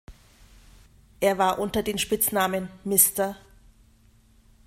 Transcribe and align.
Er 1.19 1.37
war 1.37 1.59
unter 1.59 1.83
den 1.83 1.99
Spitznamen 1.99 2.69
"Mr. 2.85 3.35